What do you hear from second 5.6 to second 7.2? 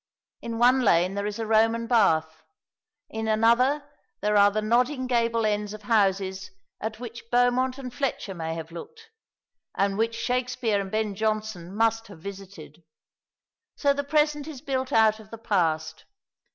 of houses at